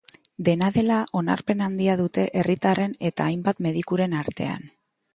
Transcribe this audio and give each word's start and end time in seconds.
Dena 0.45 0.69
dela, 0.77 0.97
onarpen 1.21 1.61
handia 1.67 1.99
dute 2.01 2.25
herritarren 2.41 2.99
eta 3.13 3.31
hainbat 3.31 3.65
medikuren 3.71 4.21
artean. 4.27 4.71